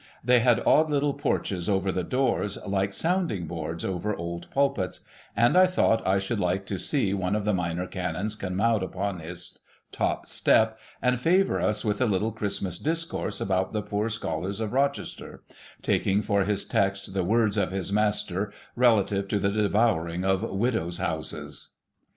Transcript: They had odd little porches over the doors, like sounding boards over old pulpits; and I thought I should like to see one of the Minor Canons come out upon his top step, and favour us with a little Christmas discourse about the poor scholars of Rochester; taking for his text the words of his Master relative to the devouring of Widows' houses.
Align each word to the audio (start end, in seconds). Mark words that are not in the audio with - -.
They 0.23 0.39
had 0.39 0.63
odd 0.65 0.89
little 0.89 1.13
porches 1.13 1.69
over 1.69 1.91
the 1.91 2.03
doors, 2.03 2.57
like 2.65 2.91
sounding 2.91 3.45
boards 3.45 3.85
over 3.85 4.15
old 4.15 4.49
pulpits; 4.49 5.01
and 5.35 5.55
I 5.55 5.67
thought 5.67 6.07
I 6.07 6.17
should 6.17 6.39
like 6.39 6.65
to 6.65 6.79
see 6.79 7.13
one 7.13 7.35
of 7.35 7.45
the 7.45 7.53
Minor 7.53 7.85
Canons 7.85 8.33
come 8.33 8.59
out 8.59 8.81
upon 8.81 9.19
his 9.19 9.59
top 9.91 10.25
step, 10.25 10.79
and 11.03 11.19
favour 11.21 11.61
us 11.61 11.85
with 11.85 12.01
a 12.01 12.07
little 12.07 12.31
Christmas 12.31 12.79
discourse 12.79 13.39
about 13.39 13.73
the 13.73 13.83
poor 13.83 14.09
scholars 14.09 14.59
of 14.59 14.73
Rochester; 14.73 15.43
taking 15.83 16.23
for 16.23 16.45
his 16.45 16.65
text 16.65 17.13
the 17.13 17.23
words 17.23 17.55
of 17.55 17.69
his 17.69 17.93
Master 17.93 18.51
relative 18.75 19.27
to 19.27 19.37
the 19.37 19.49
devouring 19.51 20.25
of 20.25 20.41
Widows' 20.41 20.97
houses. 20.97 21.75